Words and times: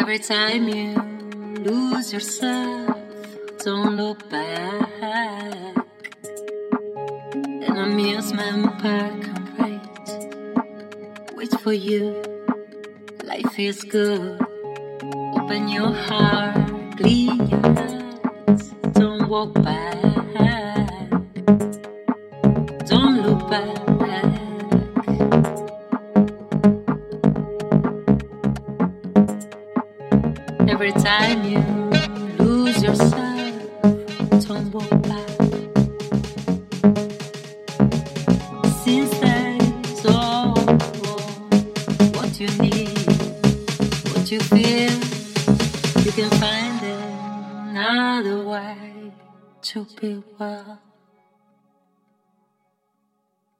Every 0.00 0.20
time 0.20 0.68
you 0.68 0.94
lose 1.64 2.12
yourself, 2.12 2.96
don't 3.64 3.96
look 3.96 4.30
back. 4.30 4.88
An 7.32 7.76
amusement 7.76 8.78
park 8.78 9.28
I'm 9.34 9.56
right, 9.58 11.34
Wait 11.34 11.50
for 11.60 11.72
you. 11.72 12.14
Life 13.24 13.58
is 13.58 13.82
good. 13.82 14.40
Open 15.34 15.68
your 15.68 15.92
heart, 15.92 16.96
clean 16.96 17.48
your 17.48 17.66
eyes. 17.66 18.70
Don't 18.92 19.28
walk 19.28 19.52
back. 19.54 19.97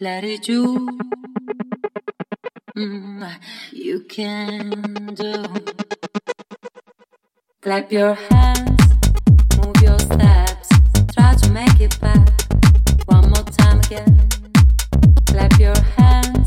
Let 0.01 0.23
it 0.23 0.43
do. 0.43 0.89
Mm, 2.77 3.29
you 3.73 4.01
can 4.01 4.71
do. 5.15 5.45
Clap 7.61 7.91
your 7.91 8.15
hands, 8.15 8.81
move 9.57 9.75
your 9.83 9.99
steps, 9.99 10.69
try 11.13 11.35
to 11.35 11.51
make 11.51 11.81
it 11.81 11.99
back. 12.01 12.31
One 13.07 13.29
more 13.31 13.43
time 13.59 13.81
again. 13.81 14.29
Clap 15.27 15.59
your 15.59 15.77
hands, 15.97 16.47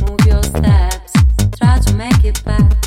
move 0.00 0.26
your 0.26 0.42
steps, 0.42 1.12
try 1.56 1.78
to 1.78 1.94
make 1.94 2.24
it 2.24 2.42
back. 2.44 2.83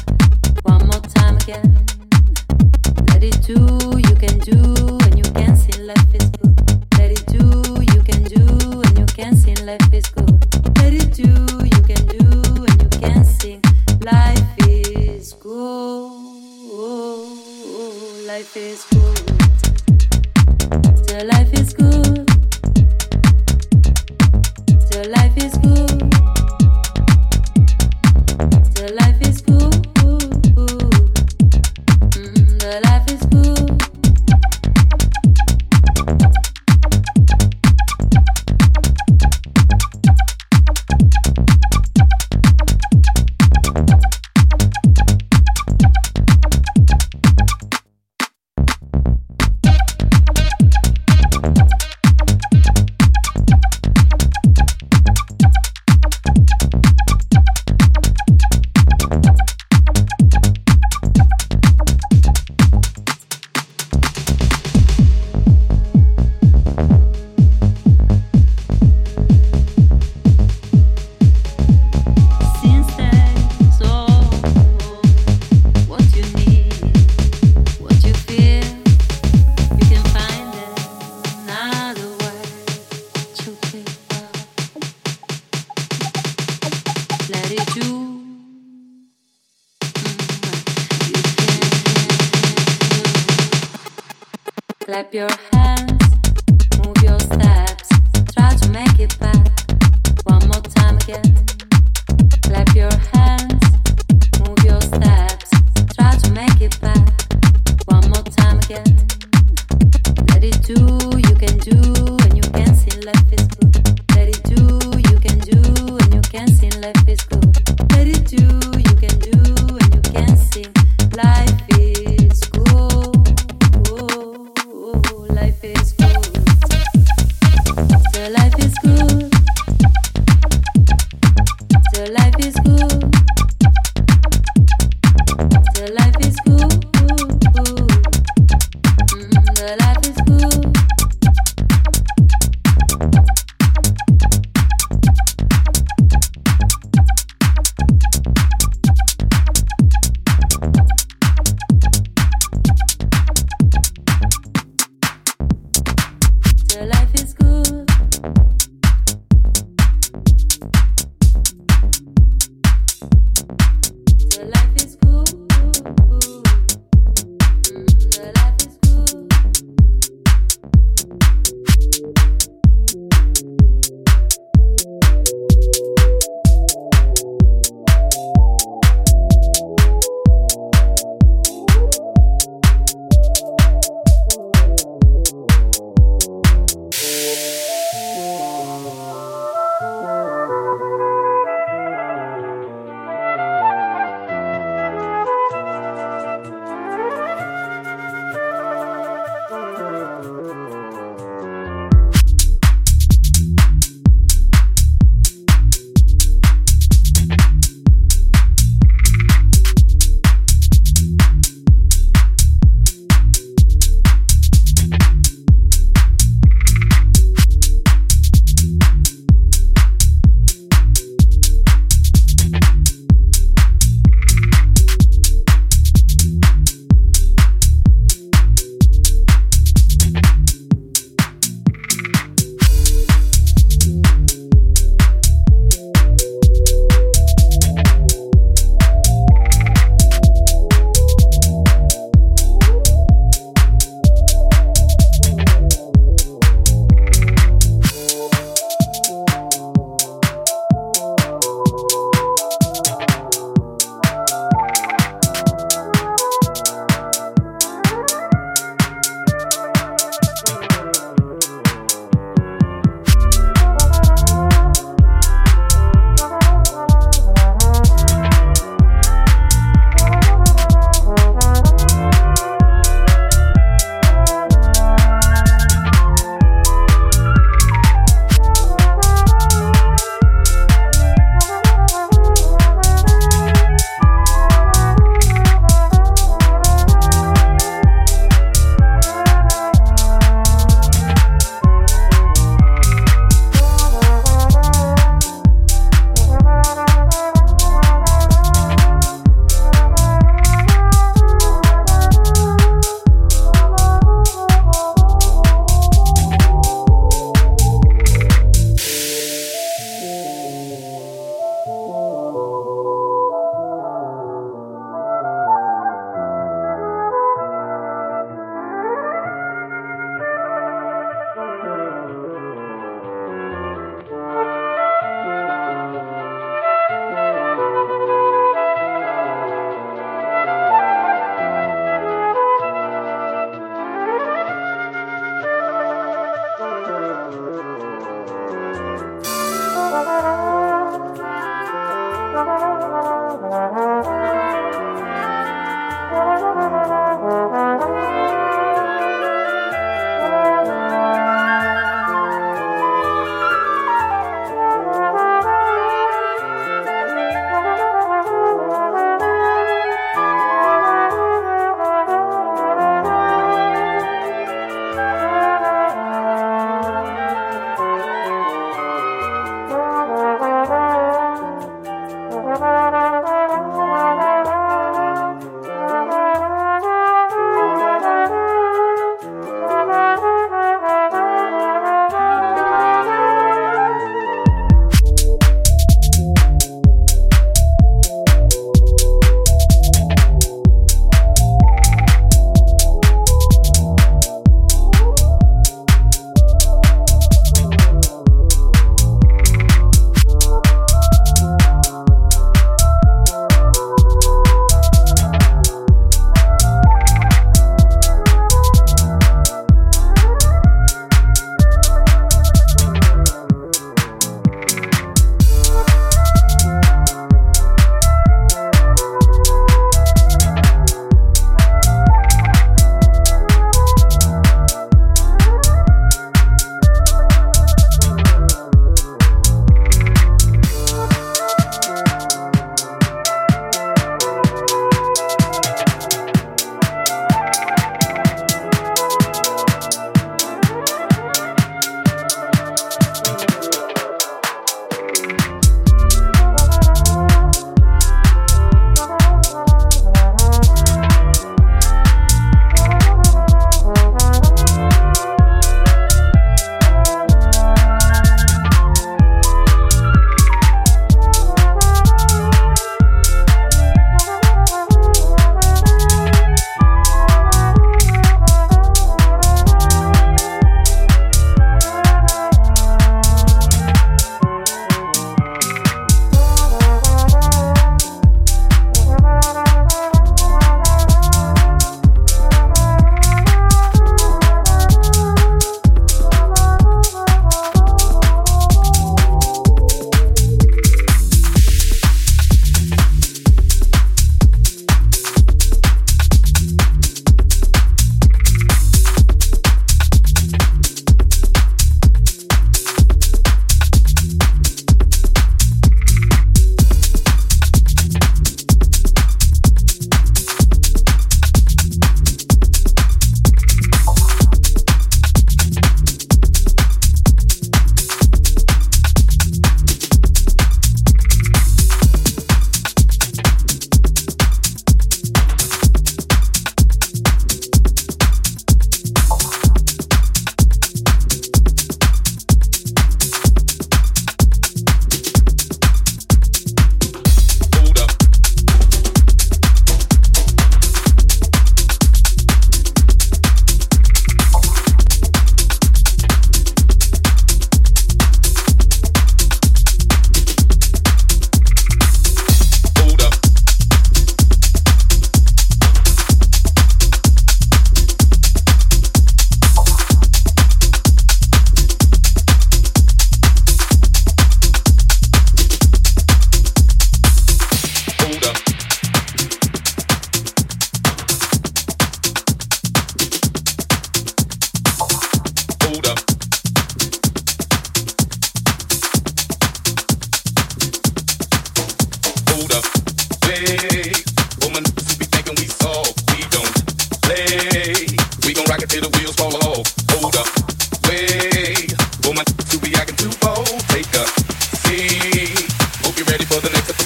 ready 596.38 596.46
for 596.46 596.62
the 596.62 596.70
next 596.70 596.97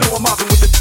know 0.00 0.16
I'm 0.16 0.22
mobbing 0.22 0.46
with 0.48 0.60
the 0.60 0.79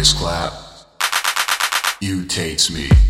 this 0.00 0.14
clap, 0.14 0.54
you 2.00 2.24
tates 2.24 2.70
me. 2.70 3.09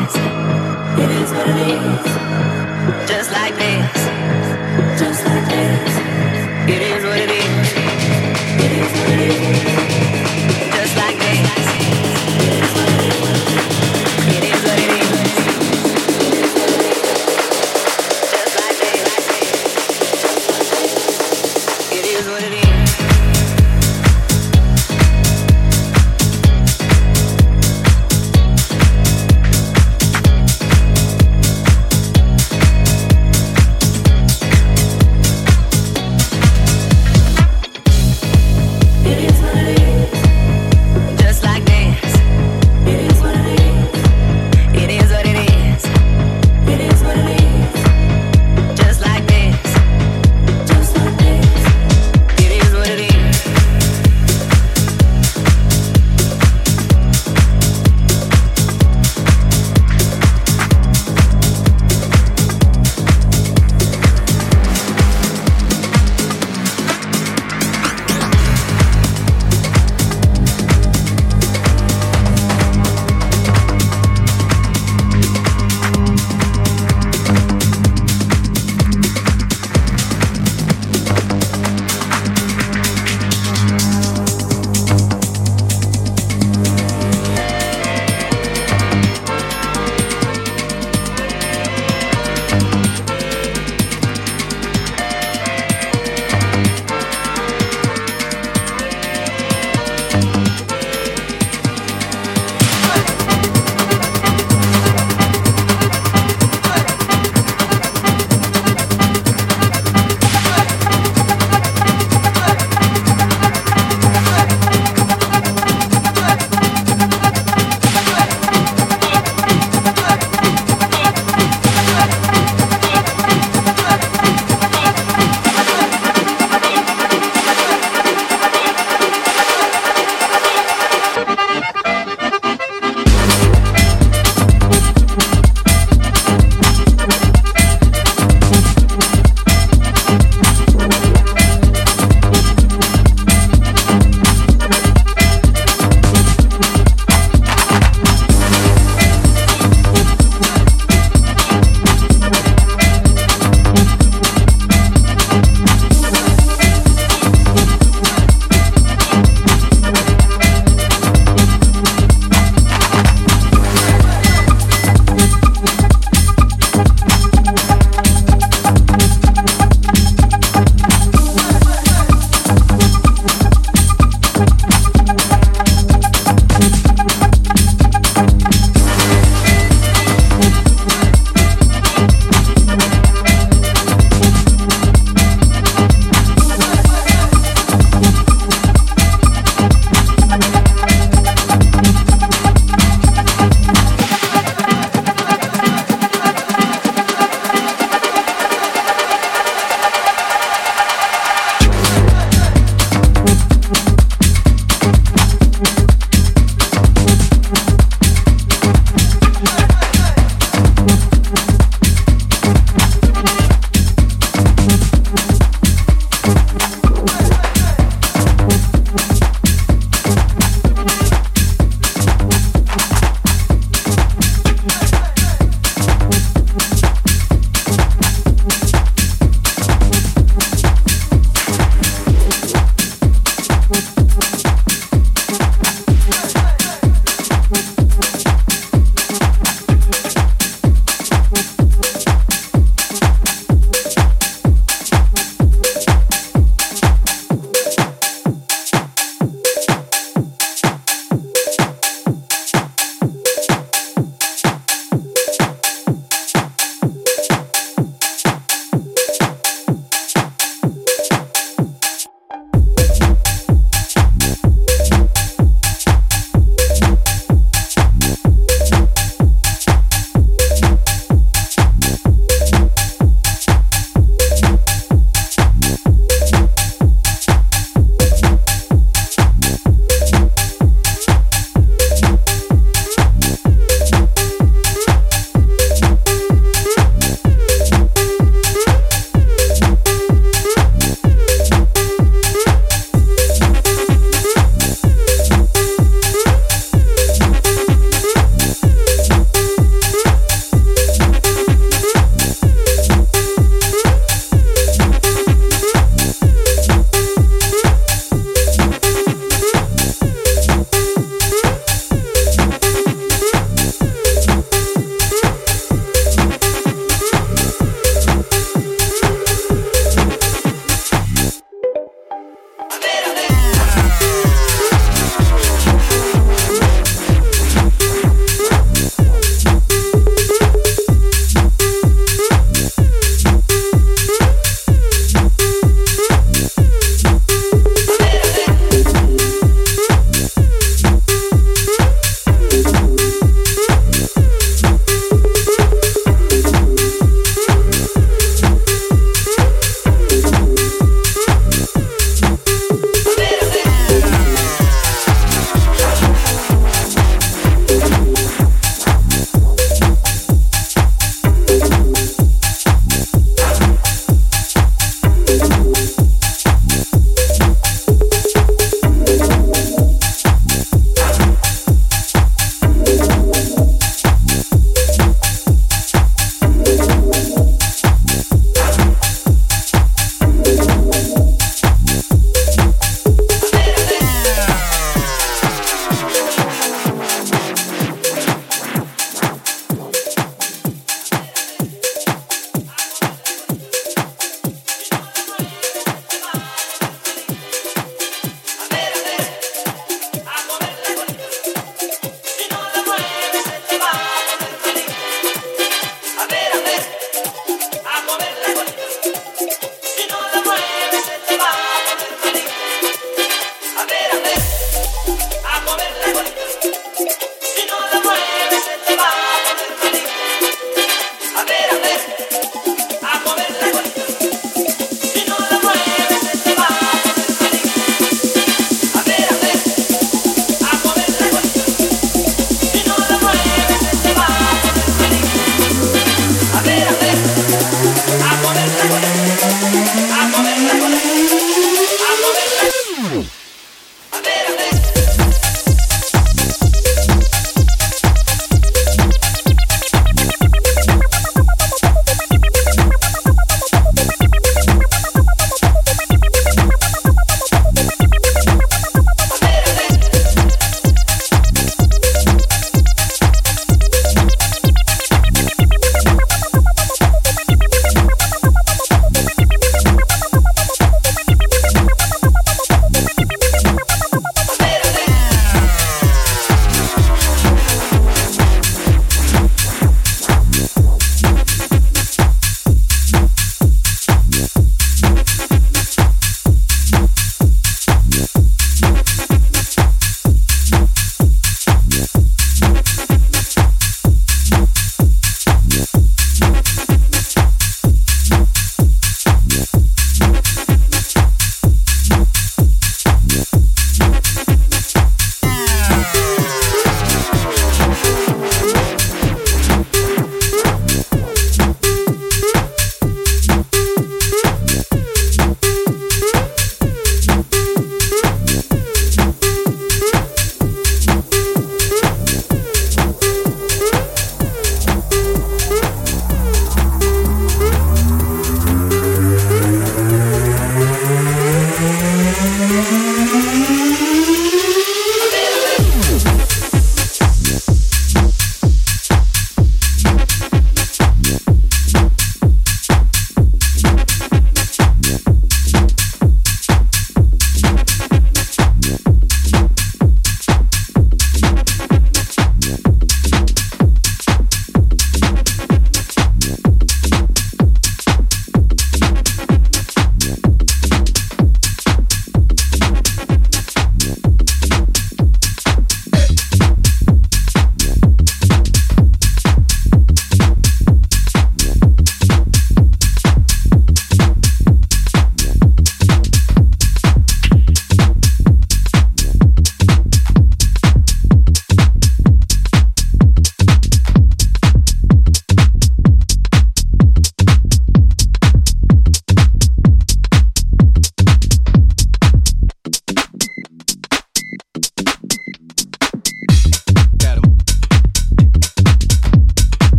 Just 3.07 3.31
like 3.31 3.55
this. 3.55 4.10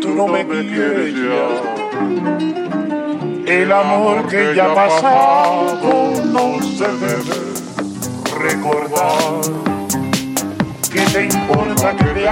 Tú 0.00 0.14
no 0.14 0.26
me 0.26 0.44
quieres 0.46 1.14
ya? 1.14 1.48
El 3.46 3.72
amor 3.72 4.26
que 4.28 4.54
ya 4.54 4.72
ha 4.72 4.74
pasado 4.74 6.12
no 6.24 6.62
se 6.62 6.88
debe 6.88 7.34
recordar. 8.38 9.40
¿Qué 10.92 11.00
te 11.12 11.24
importa 11.24 11.96
que 11.96 12.04
te 12.04 12.28